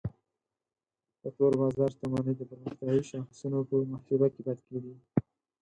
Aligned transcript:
د 1.21 1.23
تور 1.37 1.53
بازار 1.61 1.89
شتمنۍ 1.95 2.33
د 2.37 2.41
پرمختیایي 2.49 3.03
شاخصونو 3.09 3.57
په 3.69 3.75
محاسبه 3.91 4.27
کې 4.33 4.41
پاتې 4.45 4.63
کیږي. 4.69 4.93